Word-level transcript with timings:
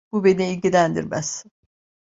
Bu 0.11 0.23
beni 0.23 0.51
ilgilendirmez. 0.53 1.45